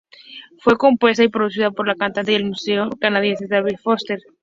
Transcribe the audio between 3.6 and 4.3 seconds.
Foster.